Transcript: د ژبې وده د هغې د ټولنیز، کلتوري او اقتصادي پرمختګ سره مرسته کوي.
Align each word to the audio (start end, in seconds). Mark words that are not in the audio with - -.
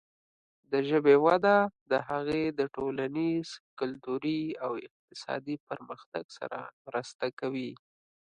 د 0.71 0.73
ژبې 0.89 1.15
وده 1.25 1.57
د 1.91 1.93
هغې 2.09 2.43
د 2.59 2.61
ټولنیز، 2.75 3.47
کلتوري 3.79 4.41
او 4.63 4.71
اقتصادي 4.87 5.55
پرمختګ 5.69 6.23
سره 6.37 6.57
مرسته 6.85 7.25
کوي. 7.39 7.71